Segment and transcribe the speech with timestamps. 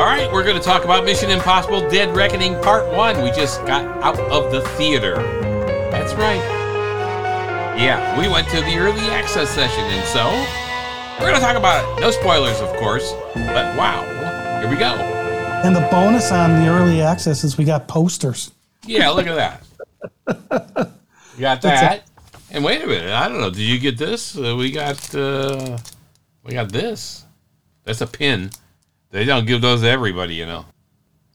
[0.00, 3.22] All right, we're going to talk about Mission Impossible Dead Reckoning Part 1.
[3.22, 5.16] We just got out of the theater.
[5.90, 6.40] That's right.
[7.78, 10.24] Yeah, we went to the early access session, and so
[11.20, 12.00] we're going to talk about it.
[12.00, 14.86] No spoilers, of course, but wow, here we go.
[14.86, 18.52] And the bonus on the early access is we got posters.
[18.86, 20.92] Yeah, look at that.
[21.34, 22.04] You got that.
[22.50, 23.50] And wait a minute, I don't know.
[23.50, 24.34] Did you get this?
[24.34, 25.76] Uh, we got uh,
[26.42, 27.26] we got this.
[27.84, 28.50] That's a pin.
[29.10, 30.66] They don't give those to everybody, you know.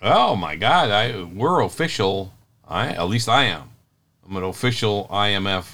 [0.02, 2.34] Oh my God, I we're official.
[2.68, 3.70] I at least I am.
[4.28, 5.70] I'm an official IMF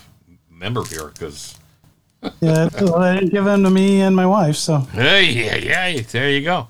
[0.50, 1.58] member here because.
[2.40, 4.56] Yeah, they didn't give them to me and my wife.
[4.56, 6.68] So, Hey, yeah, yeah, there you go.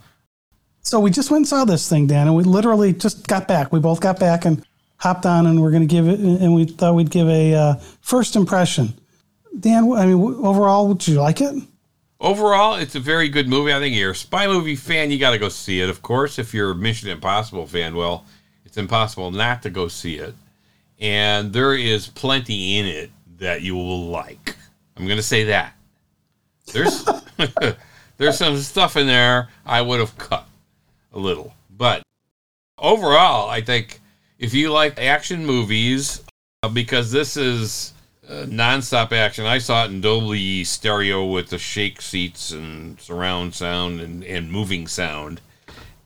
[0.81, 3.73] so we just went and saw this thing, Dan, and we literally just got back.
[3.73, 6.21] We both got back and hopped on, and we're going to give it.
[6.21, 8.93] And we thought we'd give a uh, first impression.
[9.59, 11.54] Dan, I mean, overall, did you like it?
[12.21, 13.73] Overall, it's a very good movie.
[13.73, 15.89] I think you're a spy movie fan, you got to go see it.
[15.89, 18.25] Of course, if you're a Mission Impossible fan, well,
[18.63, 20.35] it's impossible not to go see it.
[20.99, 23.09] And there is plenty in it
[23.40, 24.55] that you will like.
[24.96, 25.73] I'm going to say that.
[26.71, 27.09] There's
[28.18, 30.48] there's some stuff in there I would have cut
[31.13, 31.55] a little.
[31.76, 32.03] But
[32.77, 33.99] overall, I think
[34.37, 36.21] if you like action movies,
[36.62, 37.93] uh, because this is
[38.32, 39.46] uh, nonstop action.
[39.46, 44.49] I saw it in Dolby stereo with the shake seats and surround sound and, and
[44.49, 45.41] moving sound.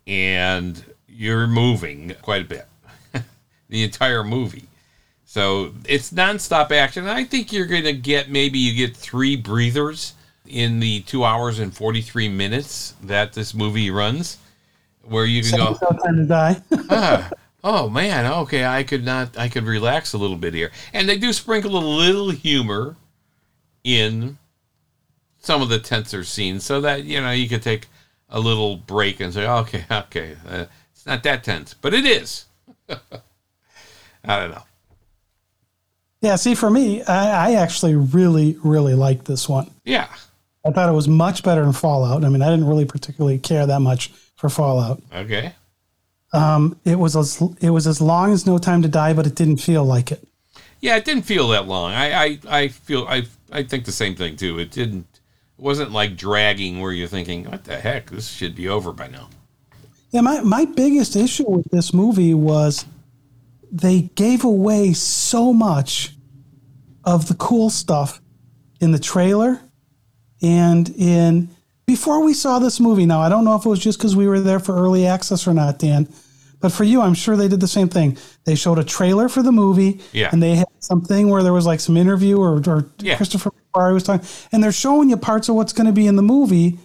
[0.08, 2.68] And you're moving quite a bit
[3.70, 4.68] the entire movie.
[5.26, 7.08] So it's nonstop action.
[7.08, 10.14] I think you're going to get maybe you get three breathers
[10.48, 14.38] in the two hours and 43 minutes that this movie runs,
[15.03, 16.62] where you can go, time to die.
[16.90, 17.30] ah,
[17.66, 20.72] oh man, okay, I could not, I could relax a little bit here.
[20.94, 22.96] And they do sprinkle a little humor
[23.84, 24.38] in
[25.40, 27.88] some of the tenser scenes so that, you know, you could take
[28.30, 32.46] a little break and say, okay, okay, uh, it's not that tense, but it is.
[32.90, 34.64] I don't know.
[36.22, 39.72] yeah, see, for me, I, I actually really, really liked this one.
[39.84, 40.08] Yeah.
[40.64, 42.24] I thought it was much better than Fallout.
[42.24, 45.02] I mean, I didn't really particularly care that much for Fallout.
[45.14, 45.54] Okay.
[46.35, 49.35] Um, it was as it was as long as No Time to Die, but it
[49.35, 50.28] didn't feel like it.
[50.81, 51.94] Yeah, it didn't feel that long.
[51.94, 54.59] I, I, I feel I I think the same thing too.
[54.59, 55.07] It didn't
[55.57, 59.07] it wasn't like dragging where you're thinking, what the heck, this should be over by
[59.07, 59.29] now.
[60.12, 62.85] Yeah, my, my biggest issue with this movie was
[63.72, 66.16] they gave away so much
[67.03, 68.22] of the cool stuff
[68.79, 69.59] in the trailer
[70.41, 71.50] and in
[71.85, 73.06] before we saw this movie.
[73.06, 75.47] Now, I don't know if it was just because we were there for early access
[75.47, 76.07] or not, Dan,
[76.66, 78.18] but for you, I'm sure they did the same thing.
[78.46, 80.30] They showed a trailer for the movie, Yeah.
[80.31, 83.18] and they had something where there was like some interview or, or Yeah.
[83.18, 86.16] Christopher McQuarrie was talking, and they're showing you parts of what's going to be in
[86.16, 86.80] the movie,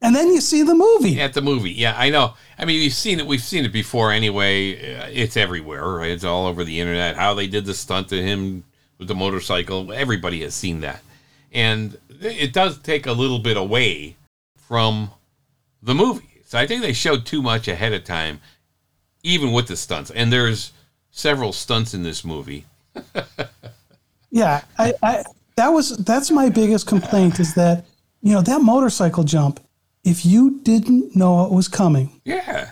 [0.00, 1.20] and then you see the movie.
[1.20, 2.32] At the movie, yeah, I know.
[2.58, 3.26] I mean, we've seen it.
[3.26, 4.96] We've seen it before anyway.
[4.96, 6.10] Uh, It's everywhere, right?
[6.10, 7.16] It's all over the internet.
[7.16, 8.64] How they did the stunt to him
[8.98, 9.92] with the motorcycle.
[9.92, 11.02] Everybody has seen that,
[11.52, 14.16] and it does take a little bit away
[14.56, 15.10] from
[15.82, 16.28] the movie.
[16.46, 18.40] So I think they showed too much ahead of time,
[19.22, 20.10] even with the stunts.
[20.10, 20.72] And there's
[21.10, 22.64] several stunts in this movie.
[24.32, 25.24] Yeah, I, I
[25.56, 27.84] that was that's my biggest complaint is that
[28.22, 29.58] you know that motorcycle jump.
[30.04, 32.70] If you didn't know it was coming, Yeah,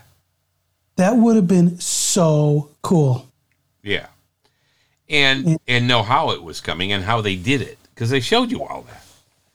[0.96, 3.26] that would have been so cool.
[3.82, 4.06] yeah,
[5.08, 8.50] and and know how it was coming and how they did it because they showed
[8.52, 9.04] you all that.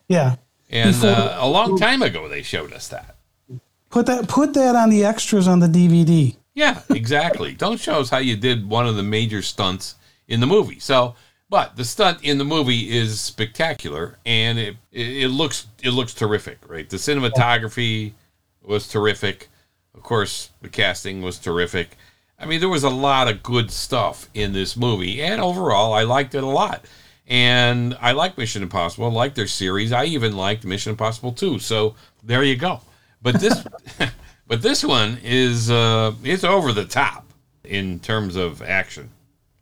[0.09, 0.35] Yeah,
[0.69, 3.15] And Before- uh, a long time ago, they showed us that.
[3.89, 6.35] put that put that on the extras on the DVD.
[6.53, 7.53] Yeah, exactly.
[7.53, 9.95] Don't show us how you did one of the major stunts
[10.27, 10.79] in the movie.
[10.79, 11.15] So,
[11.49, 16.59] but the stunt in the movie is spectacular, and it it, looks it looks terrific,
[16.67, 16.89] right?
[16.89, 18.13] The cinematography
[18.63, 19.49] was terrific.
[19.95, 21.97] Of course, the casting was terrific.
[22.39, 26.03] I mean, there was a lot of good stuff in this movie, and overall, I
[26.03, 26.85] liked it a lot.
[27.27, 29.05] And I like Mission Impossible.
[29.05, 29.93] I like their series.
[29.93, 31.59] I even liked Mission Impossible 2.
[31.59, 32.81] So there you go.
[33.21, 33.65] But this,
[34.53, 37.25] but this one is uh, it's over the top
[37.63, 39.09] in terms of action.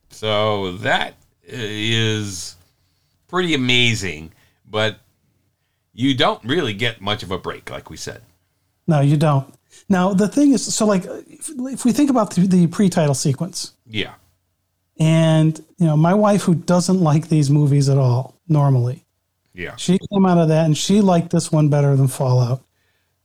[0.10, 2.58] So that is
[3.30, 4.34] pretty amazing.
[4.70, 4.98] But
[5.94, 8.22] you don't really get much of a break, like we said.
[8.86, 9.54] No, you don't.
[9.88, 13.72] Now the thing is, so like if, if we think about the, the pre-title sequence,
[13.88, 14.16] Yeah.
[15.00, 19.06] and you know my wife who doesn't like these movies at all normally,
[19.54, 19.78] Yeah.
[19.78, 22.62] she came out of that and she liked this one better than Fallout.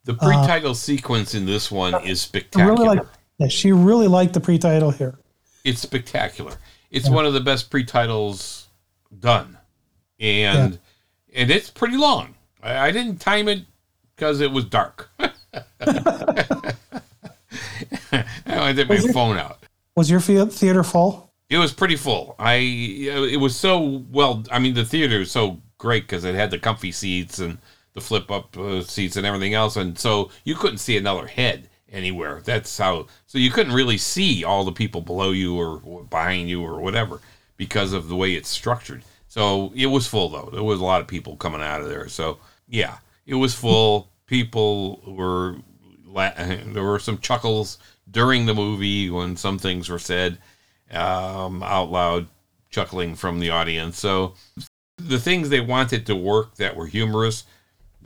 [0.06, 2.72] The uh, pre-title sequence in this one is spectacular.
[2.72, 3.06] really like.
[3.38, 5.18] Yeah, she really liked the pre-title here.
[5.64, 6.52] it's spectacular.
[6.90, 8.68] It's one of the best pre-titles
[9.18, 9.58] done,
[10.20, 10.78] and
[11.34, 12.34] and it's pretty long.
[12.62, 13.64] I, I didn't time it
[14.14, 15.10] because it was dark.
[18.46, 19.64] I did my phone out.
[19.96, 21.32] Was your theater full?
[21.50, 22.36] It was pretty full.
[22.38, 24.44] I it was so well.
[24.52, 27.58] I mean, the theater was so great because it had the comfy seats and
[27.96, 31.68] the flip up uh, seats and everything else, and so you couldn't see another head
[31.90, 32.42] anywhere.
[32.44, 33.06] That's how.
[33.26, 37.20] So you couldn't really see all the people below you or behind you or whatever
[37.56, 39.02] because of the way it's structured.
[39.28, 40.50] So it was full though.
[40.52, 42.06] There was a lot of people coming out of there.
[42.08, 42.38] So
[42.68, 44.10] yeah, it was full.
[44.26, 45.56] People were
[46.14, 47.78] there were some chuckles
[48.10, 50.38] during the movie when some things were said
[50.90, 52.28] um, out loud,
[52.70, 53.98] chuckling from the audience.
[53.98, 54.34] So
[54.98, 57.44] the things they wanted to work that were humorous,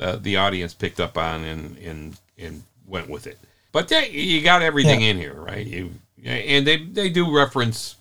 [0.00, 3.38] uh, the audience picked up on and and and went with it.
[3.72, 5.08] But they, you got everything yeah.
[5.08, 5.66] in here, right?
[5.66, 5.92] You
[6.24, 7.96] and they they do reference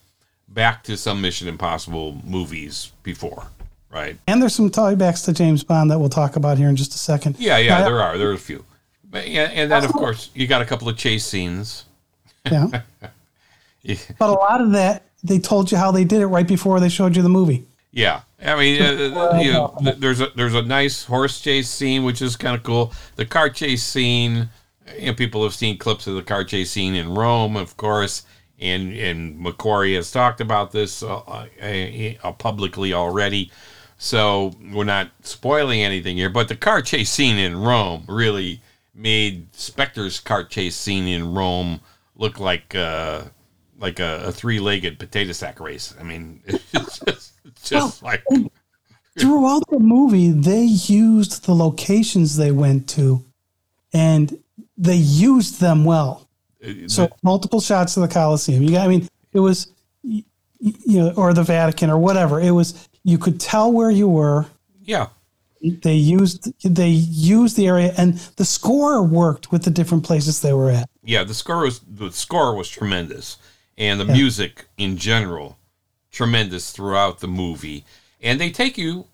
[0.47, 3.47] back to some Mission Impossible movies before,
[3.91, 4.17] right?
[4.27, 6.97] And there's some tiebacks to James Bond that we'll talk about here in just a
[6.97, 7.35] second.
[7.37, 8.17] Yeah, yeah, now, there are.
[8.17, 8.65] There's a few.
[9.11, 11.85] But, yeah, and then of course you got a couple of chase scenes.
[12.45, 12.81] Yeah.
[13.01, 13.97] yeah.
[14.19, 16.89] But a lot of that they told you how they did it right before they
[16.89, 17.65] showed you the movie.
[17.91, 22.21] Yeah, I mean, uh, you know, there's a there's a nice horse chase scene which
[22.21, 22.93] is kind of cool.
[23.15, 24.49] The car chase scene,
[24.97, 28.23] you know, people have seen clips of the car chase scene in Rome, of course,
[28.59, 31.47] and and McQuarrie has talked about this uh, uh,
[32.23, 33.51] uh, publicly already.
[33.97, 38.61] So we're not spoiling anything here, but the car chase scene in Rome really
[38.95, 41.81] made Spectre's car chase scene in Rome
[42.15, 43.23] look like uh,
[43.77, 45.95] like a, a three-legged potato sack race.
[45.99, 47.33] I mean, it's just,
[47.63, 48.23] just well, like
[49.19, 53.23] throughout the movie, they used the locations they went to,
[53.93, 54.41] and
[54.77, 56.27] they used them well.
[56.87, 58.63] So multiple shots of the Colosseum.
[58.63, 59.71] You got, I mean, it was,
[60.01, 60.23] you
[60.85, 62.41] know, or the Vatican or whatever.
[62.41, 64.45] It was you could tell where you were.
[64.83, 65.07] Yeah.
[65.61, 70.53] They used they used the area, and the score worked with the different places they
[70.53, 70.89] were at.
[71.03, 73.37] Yeah, the score was the score was tremendous
[73.77, 74.13] and the yeah.
[74.13, 75.57] music in general
[76.11, 77.85] tremendous throughout the movie.
[78.21, 79.05] And they take you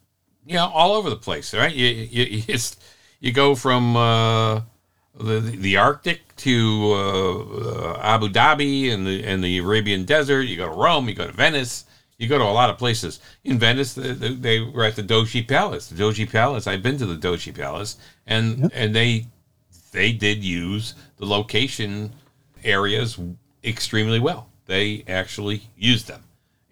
[0.46, 1.74] you know all over the place right?
[1.74, 2.58] You you, you,
[3.20, 4.62] you go from uh,
[5.20, 7.34] the the Arctic to uh,
[7.94, 10.44] uh, Abu Dhabi and the and the Arabian Desert.
[10.44, 11.86] You go to Rome you go to Venice.
[12.18, 13.20] You go to a lot of places.
[13.44, 15.88] In Venice they, they were at the Doge Palace.
[15.88, 17.98] The Doge Palace I've been to the Doge Palace.
[18.26, 18.72] And yep.
[18.74, 19.26] and they
[19.92, 22.12] they did use the location
[22.64, 23.20] areas
[23.64, 24.50] extremely well.
[24.66, 26.24] They actually used them,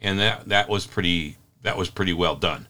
[0.04, 2.68] and that that was pretty that was pretty well done.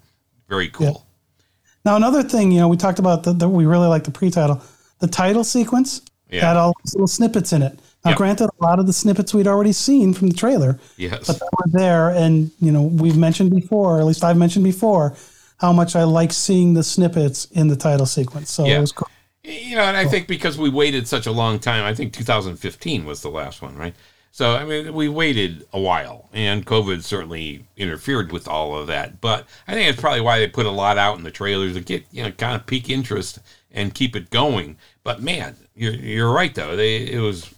[0.47, 0.85] Very cool.
[0.85, 1.41] Yeah.
[1.85, 4.61] Now another thing, you know, we talked about that we really like the pre-title,
[4.99, 6.47] the title sequence yeah.
[6.47, 7.79] had all these little snippets in it.
[8.05, 11.39] Now, granted, a lot of the snippets we'd already seen from the trailer, yes, but
[11.39, 15.15] they were there, and you know, we've mentioned before, at least I've mentioned before,
[15.57, 18.51] how much I like seeing the snippets in the title sequence.
[18.51, 18.77] So yeah.
[18.77, 19.07] it was cool.
[19.45, 23.05] You know, and I think because we waited such a long time, I think 2015
[23.05, 23.95] was the last one, right?
[24.33, 29.21] So, I mean, we waited a while, and COVID certainly interfered with all of that.
[29.21, 31.81] But I think that's probably why they put a lot out in the trailers to
[31.81, 33.37] get, you know, kind of pique interest
[33.69, 34.77] and keep it going.
[35.03, 36.75] But man, you're, you're right, though.
[36.75, 37.53] They, it was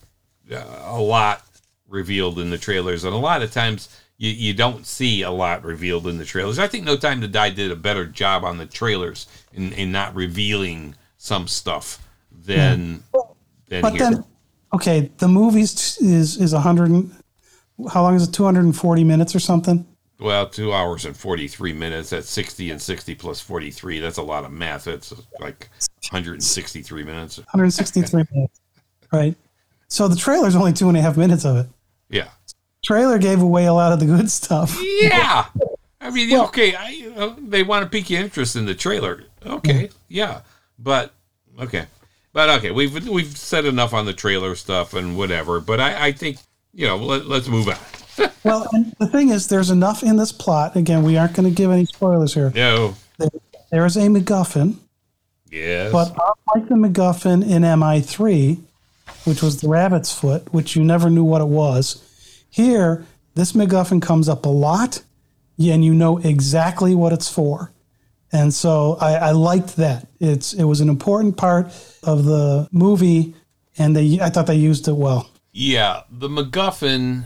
[0.52, 1.46] uh, a lot
[1.88, 3.88] revealed in the trailers, and a lot of times
[4.18, 6.60] you, you don't see a lot revealed in the trailers.
[6.60, 9.94] I think No Time to Die did a better job on the trailers in, in
[9.94, 13.22] not revealing some stuff than, yeah.
[13.70, 14.12] than but here.
[14.12, 14.26] Then-
[14.74, 17.10] okay, the movie is is a hundred.
[17.92, 18.32] How long is it?
[18.32, 19.86] Two hundred and forty minutes or something.
[20.20, 22.10] Well, two hours and forty three minutes.
[22.12, 24.00] That's sixty and sixty plus forty three.
[24.00, 24.86] That's a lot of math.
[24.86, 27.38] That's like one hundred and sixty three minutes.
[27.38, 28.62] One hundred sixty three minutes.
[29.12, 29.36] Right.
[29.88, 31.68] So the trailer's only two and a half minutes of it.
[32.10, 32.30] Yeah.
[32.84, 34.80] Trailer gave away a lot of the good stuff.
[34.82, 35.46] Yeah.
[36.06, 39.24] I mean, well, okay, I, uh, they want to pique your interest in the trailer.
[39.44, 40.42] Okay, yeah,
[40.78, 41.14] but
[41.60, 41.88] okay.
[42.36, 45.62] But okay, we've we've said enough on the trailer stuff and whatever.
[45.62, 46.38] But I, I think
[46.74, 47.78] you know let, us move on.
[48.44, 50.76] well, the thing is, there's enough in this plot.
[50.76, 52.52] Again, we aren't going to give any spoilers here.
[52.54, 52.96] No.
[53.20, 53.30] There,
[53.72, 54.76] there is a MacGuffin.
[55.50, 55.94] Yes.
[55.94, 56.10] But
[56.54, 58.60] unlike the MacGuffin in MI3,
[59.24, 62.04] which was the rabbit's foot, which you never knew what it was,
[62.50, 65.04] here this MacGuffin comes up a lot,
[65.58, 67.72] and you know exactly what it's for.
[68.32, 70.08] And so I, I liked that.
[70.20, 71.68] It's it was an important part
[72.04, 73.36] of the movie,
[73.78, 75.30] and they I thought they used it well.
[75.52, 77.26] Yeah, the MacGuffin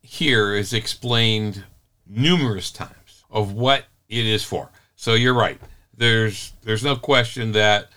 [0.00, 1.64] here is explained
[2.06, 4.70] numerous times of what it is for.
[4.96, 5.60] So you're right.
[5.94, 7.90] There's there's no question that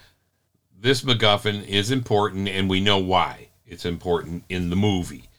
[0.77, 5.29] this MacGuffin is important, and we know why it's important in the movie.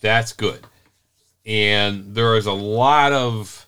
[0.00, 0.66] That's good.
[1.46, 3.67] And there is a lot of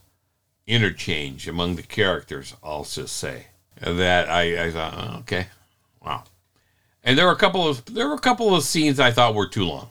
[0.71, 3.47] interchange among the characters, I'll just say.
[3.81, 5.47] That I, I thought, oh, okay,
[6.05, 6.25] wow.
[7.03, 9.49] And there were a couple of there were a couple of scenes I thought were
[9.49, 9.91] too long.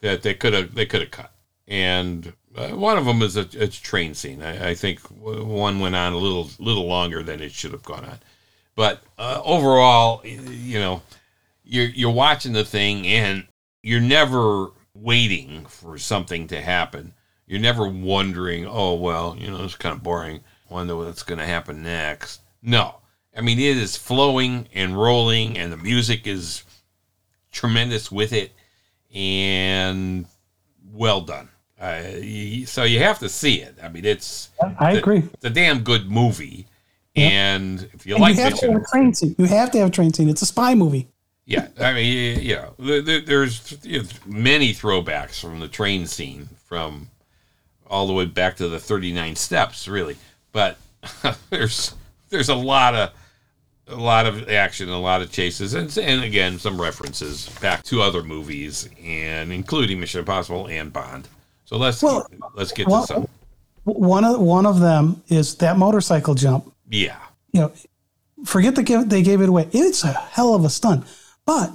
[0.00, 1.32] that they could have they could have cut,
[1.66, 4.42] and uh, one of them is a, a train scene.
[4.42, 8.04] I, I think one went on a little little longer than it should have gone
[8.04, 8.18] on,
[8.74, 11.02] but uh, overall, you know,
[11.64, 13.46] you're you're watching the thing and
[13.82, 17.14] you're never waiting for something to happen.
[17.48, 20.40] You're never wondering, oh well, you know, it's kind of boring.
[20.70, 22.42] Wonder what's going to happen next.
[22.62, 22.96] No,
[23.36, 26.62] I mean it is flowing and rolling, and the music is
[27.50, 28.52] tremendous with it,
[29.14, 30.26] and
[30.92, 31.48] well done.
[31.80, 32.02] Uh,
[32.66, 33.76] so you have to see it.
[33.82, 34.50] I mean, it's
[34.80, 35.18] I agree.
[35.18, 36.66] A, it's a damn good movie,
[37.14, 37.32] Yep.
[37.32, 39.34] and if you And like you have to have a train scene.
[39.38, 40.28] You have to have a train scene.
[40.28, 41.08] It's a spy movie.
[41.46, 45.68] yeah, I mean, you- you know, there- there, there's you know, many throwbacks from the
[45.68, 47.08] train scene from
[47.88, 50.16] all the way back to the 39 steps, really.
[50.52, 50.78] But
[51.50, 51.94] there's
[52.30, 53.10] there's a lot of
[53.88, 58.02] a lot of action, a lot of chases, and, and again some references back to
[58.02, 61.28] other movies, and including Mission Impossible and Bond.
[61.64, 63.28] So let's Well, let's get well- to some.
[63.84, 66.70] One of one of them is that motorcycle jump.
[66.90, 67.16] Yeah,
[67.52, 67.72] You know,
[68.44, 69.68] forget the give they gave it away.
[69.72, 71.06] It's a hell of a stunt,
[71.46, 71.72] but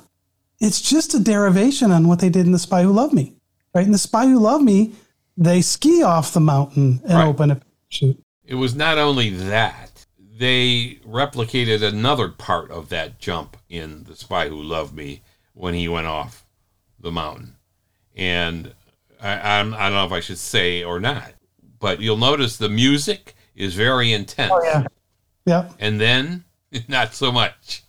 [0.59, 3.33] it's just a derivation on what they did in The Spy Who Loved Me.
[3.73, 4.93] Right in The Spy Who Loved Me,
[5.37, 7.27] they ski off the mountain and Right.
[7.27, 8.19] open a chute.
[8.45, 10.05] It was not only that,
[10.37, 15.21] they replicated another part of that jump in The Spy Who Loved Me
[15.53, 16.45] when he went off
[16.99, 17.55] the mountain.
[18.15, 18.73] And
[19.21, 21.31] I, I'm, I don't know if I should say or not,
[21.79, 24.51] but you'll notice the music is very intense.
[24.53, 24.83] Oh yeah,
[25.45, 25.69] yeah.
[25.79, 26.43] And then,
[26.87, 27.83] not so much.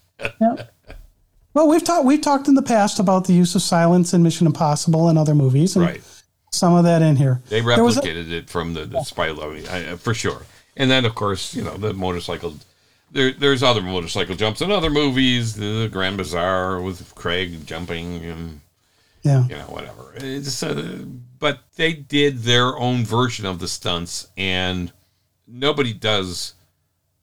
[1.55, 4.47] Well, we've talked we've talked in the past about the use of silence in Mission
[4.47, 6.03] Impossible and other movies, and Right.
[6.54, 7.40] Some of that in here.
[7.49, 10.42] They was a- replicated it from the, the Spy Who Loved Me, I, for sure.
[10.76, 12.56] And then, of course, you know, the motorcycle.
[13.11, 18.61] There, there's other motorcycle jumps in other movies, the Grand Bazaar with Craig jumping and
[19.23, 20.12] yeah, you know, whatever.
[20.16, 21.04] It's, uh,
[21.38, 24.92] but they did their own version of the stunts, and
[25.46, 26.54] nobody does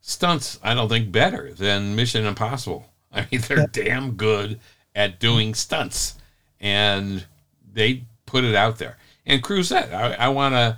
[0.02, 2.92] stunts, I don't think, better than Mission Impossible.
[3.12, 4.60] I mean, they're damn good
[4.96, 6.16] at doing stunts,
[6.60, 7.26] and
[7.72, 8.98] they put it out there.
[9.26, 10.78] And Cruzette, I, I want to.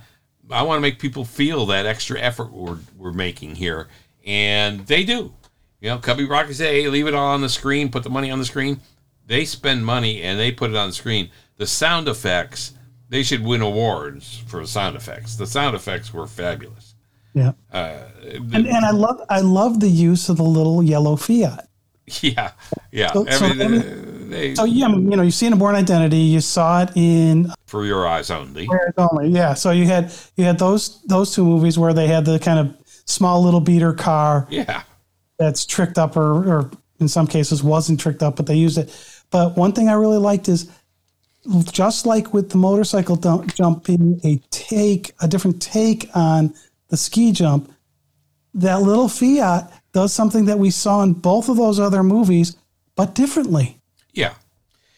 [0.50, 3.88] I want to make people feel that extra effort we're, we're making here,
[4.26, 5.32] and they do.
[5.80, 7.90] You know, Cubby Broccoli say, "Hey, leave it all on the screen.
[7.90, 8.80] Put the money on the screen."
[9.26, 11.30] They spend money and they put it on the screen.
[11.56, 12.74] The sound effects,
[13.08, 15.36] they should win awards for sound effects.
[15.36, 16.94] The sound effects were fabulous.
[17.32, 17.52] yeah.
[17.72, 18.00] Uh,
[18.52, 21.68] And and I love I love the use of the little yellow Fiat.
[22.20, 22.52] yeah,
[22.92, 23.12] yeah.
[23.14, 26.18] So- so I mean, uh, they, So yeah, you know, you've seen a Bourne Identity.
[26.18, 28.68] You saw it in uh, for your eyes only.
[28.70, 29.28] It's Only.
[29.28, 29.54] Yeah.
[29.54, 32.76] So you had you had those those two movies where they had the kind of
[33.06, 34.82] small little beater car Yeah,
[35.38, 38.94] that's tricked up or, or in some cases wasn't tricked up, but they used it.
[39.30, 40.70] But one thing I really liked is
[41.70, 46.54] just like with the motorcycle dump, jumping, a take, a different take on
[46.88, 47.72] the ski jump,
[48.54, 52.56] that little Fiat does something that we saw in both of those other movies,
[52.96, 53.80] but differently.
[54.14, 54.34] Yeah,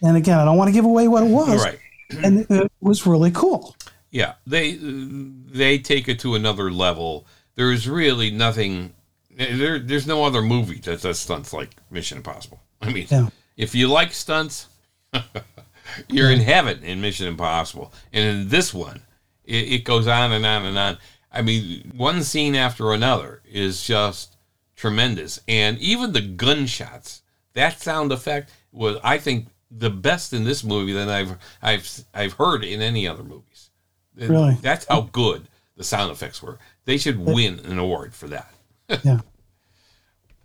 [0.03, 1.65] And again, I don't want to give away what it was.
[1.65, 1.79] right.
[2.23, 3.75] And it was really cool.
[4.13, 7.27] Yeah, they they take it to another level.
[7.57, 8.95] There's really nothing.
[9.37, 12.61] There, there's no other movie that does stunts like Mission Impossible.
[12.81, 13.29] I mean, Yeah.
[13.57, 14.69] if you like stunts,
[16.09, 17.93] you're in heaven in Mission Impossible.
[18.13, 19.03] And in this one,
[19.45, 20.99] it, it goes on and on and on.
[21.33, 24.37] I mean, one scene after another is just
[24.77, 25.41] tremendous.
[25.49, 27.23] And even the gunshots,
[27.55, 32.35] that sound effect was, I think, the best in this movie than I've I've I've
[32.35, 33.71] heard in any other movies.
[34.15, 34.55] Really?
[34.63, 36.59] That's how good the sound effects were.
[36.85, 38.53] They should win an award for that.
[39.03, 39.19] Yeah.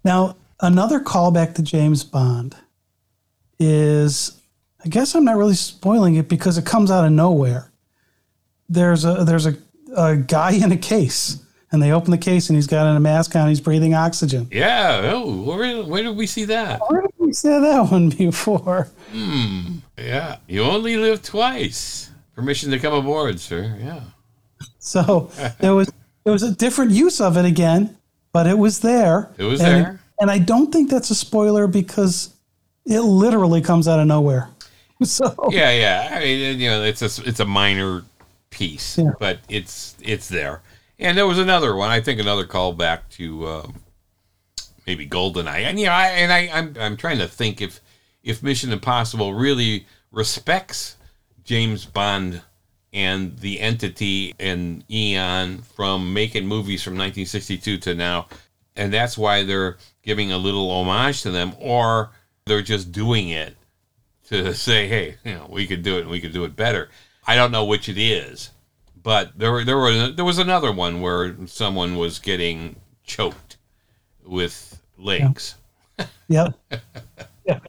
[0.03, 2.55] Now, another callback to James Bond
[3.59, 4.41] is
[4.83, 7.71] I guess I'm not really spoiling it because it comes out of nowhere.
[8.67, 9.55] There's a there's a,
[9.95, 11.38] a guy in a case
[11.71, 14.47] and they open the case and he's got a mask on, he's breathing oxygen.
[14.51, 15.11] Yeah.
[15.13, 16.81] Oh, where, where did we see that?
[17.31, 18.89] We say that one before?
[19.97, 20.35] Yeah.
[20.50, 22.09] You only live twice.
[22.35, 23.77] Permission to come aboard, sir.
[23.81, 24.01] Yeah.
[24.79, 25.89] So there was
[26.25, 27.95] there was a different use of it again,
[28.33, 29.29] but it was there.
[29.38, 30.00] It was And- there.
[30.19, 32.35] And I don't think that's a spoiler because
[32.85, 34.50] it literally comes out of nowhere.
[35.05, 36.09] So Yeah, yeah.
[36.11, 38.03] I mean, you know, it's a it's a minor
[38.50, 39.11] piece, Yeah.
[39.21, 40.63] but it's it's there.
[41.00, 41.91] And there was another one.
[41.91, 43.75] I think another callback to um,
[44.91, 45.63] maybe Goldeneye.
[45.63, 47.79] And yeah, I, and I I'm I'm trying to think if
[48.24, 50.98] if Mission Impossible really respects
[51.45, 52.41] James Bond
[52.91, 58.27] and the entity and Eon from making movies from 1962 to now,
[58.75, 62.10] and that's why they're giving a little homage to them, or
[62.45, 63.55] they're just doing it
[64.25, 66.89] to say, hey, you know, we could do it and we could do it better.
[67.25, 68.50] I don't know which it is,
[69.01, 73.55] but there there were there was another one where someone was getting choked
[74.25, 75.55] with legs.
[76.27, 76.53] Yep.
[77.46, 77.60] yeah.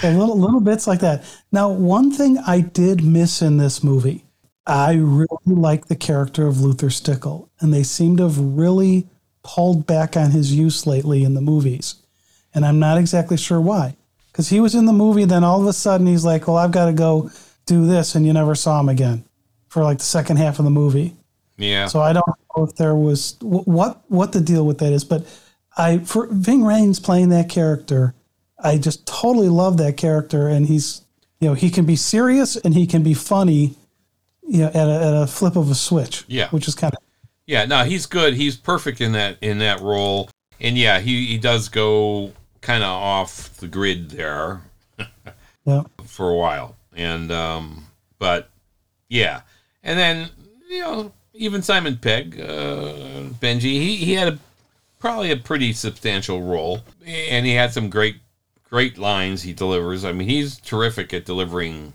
[0.00, 1.24] So little little bits like that.
[1.52, 4.24] Now, one thing I did miss in this movie,
[4.66, 9.08] I really like the character of Luther Stickell, and they seem to have really
[9.42, 11.96] pulled back on his use lately in the movies,
[12.54, 13.96] and I'm not exactly sure why.
[14.32, 16.70] Because he was in the movie, then all of a sudden he's like, "Well, I've
[16.70, 17.30] got to go
[17.66, 19.24] do this," and you never saw him again
[19.68, 21.16] for like the second half of the movie.
[21.58, 21.86] Yeah.
[21.86, 25.26] So I don't know if there was what what the deal with that is, but
[25.76, 28.14] I for Ving Rhames playing that character,
[28.58, 31.02] I just totally love that character, and he's
[31.40, 33.76] you know he can be serious and he can be funny,
[34.46, 36.24] you know, at a, at a flip of a switch.
[36.28, 36.48] Yeah.
[36.50, 37.00] which is kind of
[37.46, 38.34] Yeah, no, he's good.
[38.34, 40.28] He's perfect in that in that role.
[40.60, 44.60] And yeah, he, he does go kind of off the grid there
[45.64, 46.76] yeah for a while.
[46.94, 47.86] And um
[48.18, 48.50] but
[49.08, 49.42] yeah.
[49.82, 50.28] And then,
[50.68, 54.38] you know, even Simon Pegg, uh Benji, he, he had a
[55.00, 56.82] probably a pretty substantial role.
[57.04, 58.16] And he had some great
[58.68, 60.04] great lines he delivers.
[60.04, 61.94] I mean, he's terrific at delivering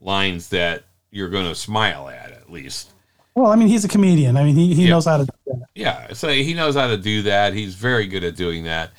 [0.00, 0.82] lines that
[1.12, 2.90] you're going to smile at at least.
[3.36, 3.46] well.
[3.52, 4.36] I mean, he's a comedian.
[4.36, 4.90] I mean, he, he Yeah.
[4.90, 5.68] knows how to do that.
[5.76, 7.54] Yeah, so he knows how to do that.
[7.54, 8.90] He's very good at doing that,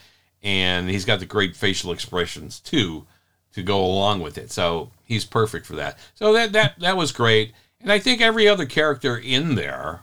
[0.42, 3.06] and he's got the great facial expressions too
[3.54, 4.52] to go along with it.
[4.52, 5.98] So he's perfect for that.
[6.16, 10.02] So that that that was great, and I think every other character in there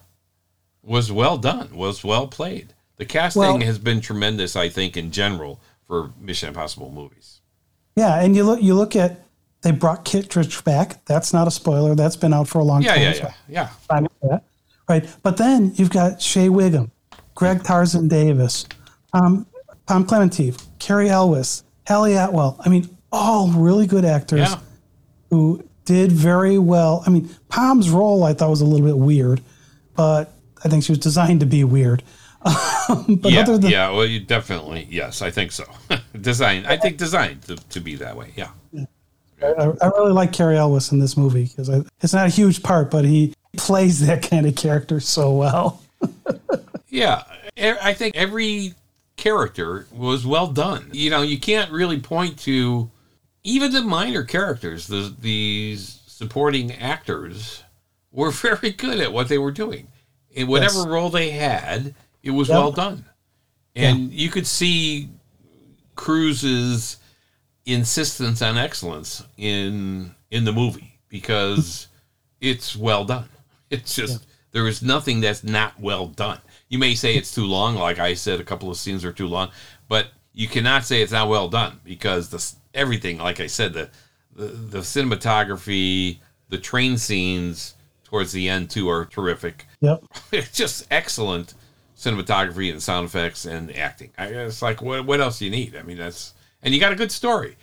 [0.82, 2.74] was well done, was well played.
[2.96, 7.40] The casting Well- has been tremendous, I think, in general for Mission Impossible movies.
[7.96, 9.20] Yeah, and you look you look at
[9.62, 11.04] they brought Kittredge back.
[11.06, 11.94] That's not a spoiler.
[11.94, 13.02] That's been out for a long Yeah, time.
[13.02, 13.68] yeah, so yeah, yeah.
[13.88, 14.44] fine with that.
[14.88, 15.06] Right.
[15.22, 16.90] But then you've got Shea Whigham,
[17.34, 18.66] Greg Tarzan Davis,
[19.14, 19.46] um,
[19.86, 22.56] Pom Klementieff, Cary Elwes, Hayley Atwell.
[22.64, 24.58] I mean, all really good actors Yeah.
[25.30, 27.02] who did very well.
[27.06, 29.40] I mean, Pom's role I thought was a little bit weird,
[29.94, 30.32] but
[30.64, 32.02] I think she was designed to be weird.
[33.08, 35.64] But yeah, other than yeah, well, you definitely, yes, I think so.
[36.20, 38.32] design, I think designed to, to be that way.
[38.36, 38.50] Yeah.
[39.42, 41.68] I, I really like Cary Elwes in this movie because
[42.00, 45.82] it's not a huge part, but he plays that kind of character so well.
[46.94, 47.24] Yeah,
[47.58, 48.74] I think every
[49.16, 50.90] character was well done.
[50.92, 52.88] You know, you can't really point to
[53.42, 54.86] even the minor characters.
[54.86, 57.64] The these supporting actors
[58.12, 59.88] were very good at what they were doing.
[60.30, 60.86] In whatever Yes.
[60.86, 62.56] role they had, it was Yep.
[62.58, 63.04] well done,
[63.76, 65.08] and you could see
[65.94, 66.96] Cruise's
[67.66, 71.88] insistence on excellence in in the movie because
[72.40, 73.28] it's well done.
[73.70, 76.38] It's just there is nothing that's not well done.
[76.68, 79.28] You may say it's too long, like I said, a couple of scenes are too
[79.28, 79.50] long,
[79.88, 83.90] but you cannot say it's not well done because the everything, like I said, the
[84.36, 89.66] the, the cinematography, the train scenes towards the end too are terrific.
[89.80, 90.04] Yep.
[90.32, 91.54] It's just excellent
[92.04, 94.10] cinematography and sound effects and acting.
[94.18, 95.76] I, it's like what what else do you need?
[95.76, 97.56] I mean, that's and you got a good story.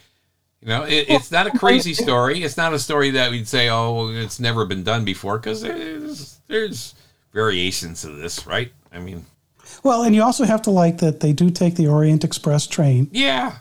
[0.62, 2.44] You know, it, it's not a crazy story.
[2.44, 6.40] It's not a story that we'd say, "Oh, it's never been done before," because there's
[6.48, 6.94] there's
[7.34, 8.72] variations to this, right?
[8.92, 9.26] I mean,
[9.84, 13.10] Well, and you also have to like that they do take the Orient Express train,
[13.12, 13.56] yeah,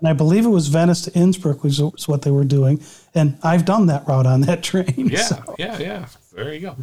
[0.00, 2.82] and I believe it was Venice to Innsbruck, which was what they were doing.
[3.14, 5.08] And I've done that route on that train.
[5.08, 6.06] yeah, so- yeah, yeah.
[6.32, 6.76] There you go.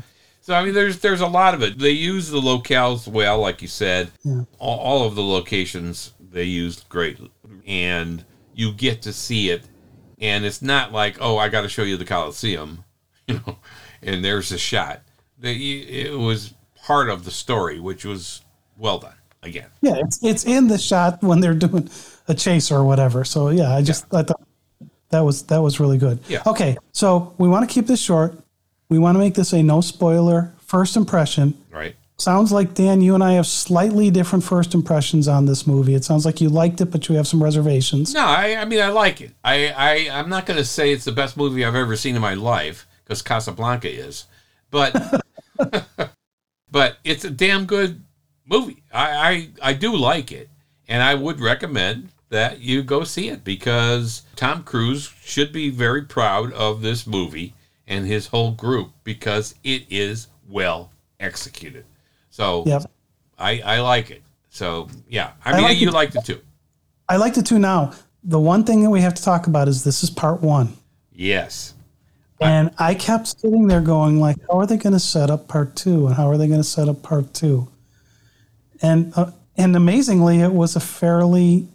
[0.47, 1.77] So I mean, there's there's a lot of it.
[1.77, 4.11] They use the locales well, like you said.
[4.23, 4.43] Yeah.
[4.59, 7.19] All, all of the locations they used great,
[7.67, 8.23] and
[8.55, 9.67] you get to see it.
[10.21, 12.85] And it's not like, oh, I got to show you the Coliseum,
[13.27, 13.57] you know,
[14.01, 15.01] and there's a shot.
[15.37, 18.41] The, it was part of the story, which was
[18.77, 19.15] well done.
[19.43, 21.89] Again, yeah, it's it's in the shot when they're doing
[22.29, 23.25] a chase or whatever.
[23.25, 24.47] So yeah, I just I thought
[25.09, 26.19] that was that was really good.
[26.29, 26.43] Yeah.
[26.47, 28.41] Okay, so we want to keep this short.
[28.89, 31.57] We want to make this a no spoiler first impression.
[31.71, 31.95] right?
[32.19, 35.93] Sounds like Dan, you and I have slightly different first impressions on this movie.
[35.93, 38.13] It sounds like you liked it, but you have some reservations.
[38.13, 39.33] No, I, I mean I like it.
[39.43, 42.21] I, I I'm not going to say it's the best movie I've ever seen in
[42.21, 44.25] my life because Casablanca is,
[44.71, 45.21] but
[46.71, 48.03] but it's a damn good
[48.45, 48.83] movie.
[48.91, 50.49] I, I I do like it,
[50.87, 56.01] and I would recommend that you go see it because Tom Cruise should be very
[56.01, 57.53] proud of this movie
[57.87, 61.85] and his whole group because it is well executed.
[62.29, 62.83] So Yep.
[63.37, 64.23] I I like it.
[64.49, 66.41] So yeah, I I mean like you liked it too.
[67.09, 67.93] I liked it too now.
[68.23, 70.75] The one thing that we have to talk about is this is part one.
[71.13, 71.73] Yes.
[72.39, 75.75] And I kept sitting there going like, how are they going to set up part
[75.75, 76.05] two?
[76.05, 77.67] And how are they going to set up part two?
[78.81, 81.67] And uh, and amazingly, it was a fairly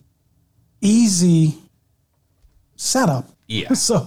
[0.80, 1.54] easy
[2.76, 3.28] setup.
[3.48, 3.72] Yeah.
[3.74, 4.06] So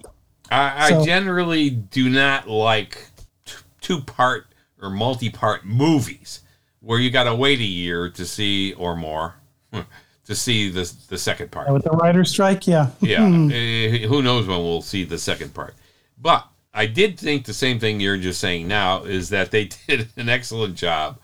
[0.52, 3.08] I, I So- generally do not like
[3.46, 4.48] t- two part
[4.82, 6.42] or multi part movies
[6.82, 9.36] where you got to wait a year to see or more
[10.26, 11.72] to see the the second part.
[11.72, 12.90] with the writer's strike, yeah.
[13.02, 15.74] Yeah, eh, who knows when we'll see the second part.
[16.22, 20.10] But I did think the same thing you're just saying now is that they did
[20.18, 21.20] an excellent job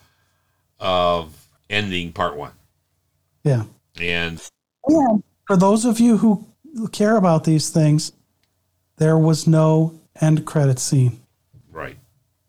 [0.79, 2.53] of ending part one.
[3.43, 3.63] Yeah.
[3.99, 4.41] And
[4.88, 6.47] And for those of you who
[6.91, 8.12] care about these things,
[9.01, 11.19] there was no end credit scene.
[11.71, 11.97] right,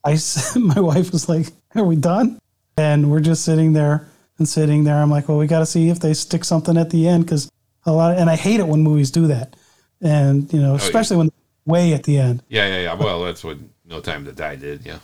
[0.04, 0.18] I
[0.56, 2.38] my wife was like, "Are we done?"
[2.76, 4.06] And we're just sitting there
[4.38, 4.96] and sitting there.
[4.96, 7.50] I'm like, "Well, we got to see if they stick something at the end because
[7.86, 9.56] a lot." and I hate it when movies do that,
[10.02, 11.30] and you know, oh, especially when
[11.64, 12.42] way at the end.
[12.48, 12.94] yeah, yeah, yeah.
[12.94, 14.84] Well, that's what No Time to Die did.
[14.84, 14.98] Yeah,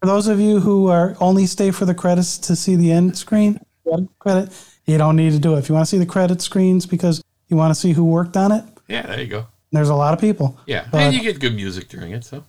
[0.00, 3.18] For those of you who are only stay for the credits to see the end
[3.18, 3.58] screen
[4.20, 4.52] credit,
[4.84, 5.58] you don't need to do it.
[5.58, 8.36] If you want to see the credit screens because you want to see who worked
[8.36, 9.02] on it, yeah.
[9.02, 9.46] There you go.
[9.72, 10.56] There's a lot of people.
[10.66, 12.24] Yeah, But- and you get good music during it.
[12.24, 12.44] So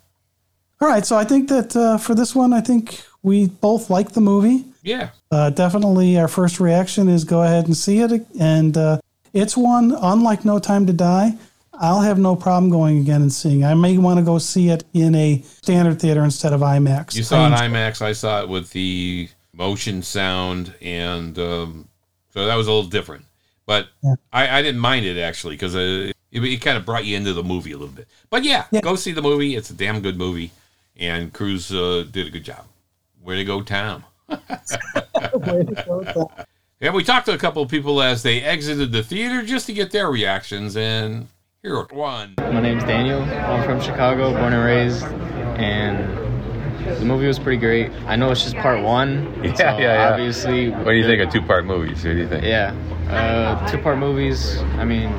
[0.80, 4.12] All right, so I think that uh, for this one, I think we both like
[4.12, 4.66] the movie.
[4.84, 9.00] yeah, Uh, definitely, our first reaction is go ahead and see it, and uh,
[9.34, 11.34] it's one unlike No Time to Die.
[11.80, 13.64] I'll have no problem going again and seeing.
[13.66, 17.16] I may want to go see it in a standard theater instead of IMAX.
[17.16, 18.02] you saw it IMAX.
[18.02, 21.88] I saw it with the motion sound, and um,
[22.34, 23.26] so that was a little different.
[23.66, 24.16] But Yeah.
[24.32, 25.76] I, I didn't mind it actually because
[26.38, 28.08] it, it kind of brought you into the movie a little bit.
[28.30, 28.82] But yeah, Yeah.
[28.82, 29.56] go see the movie.
[29.56, 30.52] It's a damn good movie,
[30.98, 32.66] and Cruise uh, did a good job.
[33.24, 34.04] Where to go, Tom.
[36.80, 39.74] Yeah, we talked to a couple of people as they exited the theater just to
[39.74, 41.28] get their reactions, and
[41.64, 42.36] here are one.
[42.38, 43.20] My name's Daniel.
[43.24, 45.04] I'm from Chicago, born and raised,
[45.58, 46.08] and
[47.00, 47.90] the movie was pretty great.
[48.06, 49.26] I know it's just part one.
[49.44, 50.10] Yeah, so yeah, yeah.
[50.12, 52.06] Obviously, What do you think of two part movies?
[52.06, 52.44] What do you think?
[52.44, 52.76] Yeah,
[53.10, 54.60] uh, two part movies.
[54.78, 55.10] I mean,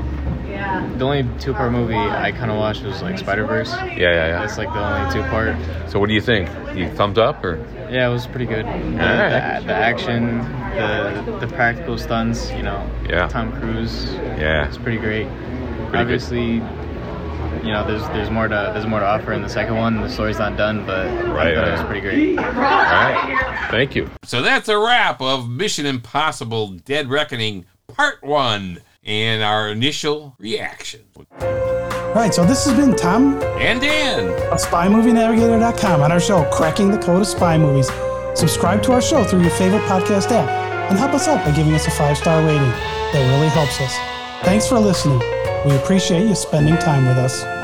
[0.99, 3.71] the only two part movie I kind of watched was like Spider Verse.
[3.73, 4.39] Yeah, yeah, yeah.
[4.41, 5.57] That's like the only two part.
[5.91, 6.49] So what do you think?
[6.77, 7.57] You thumbs up or?
[7.91, 8.67] Yeah, it was pretty good.
[8.67, 9.61] The, Alright.
[9.63, 10.39] the, the action,
[10.75, 12.51] the the practical stunts.
[12.53, 13.29] You know, Yeah.
[13.29, 14.13] Tom Cruise.
[14.15, 14.67] Yeah.
[14.69, 15.25] It's pretty great.
[15.91, 15.97] good.
[15.97, 16.55] Obviously,
[17.65, 20.01] you know, there's there's more to there's more to offer in the second one.
[20.01, 22.39] The story's not done, but Right, I thought it was pretty great.
[22.39, 23.69] All right.
[23.71, 24.11] Thank you.
[24.25, 31.01] So that's a wrap of Mission Impossible Dead Reckoning Part 1 and our initial reaction.
[31.41, 36.91] All right, so this has been Tom And Dan, of SpyMovieNavigator.com on our show, Cracking
[36.91, 37.91] the Code of Spy Movies.
[38.35, 40.49] Subscribe to our show through your favorite podcast app
[40.91, 42.63] and help us out by giving us a five star rating.
[43.13, 43.95] That really helps us.
[44.45, 45.19] Thanks for listening.
[45.67, 47.58] We appreciate you spending time with us.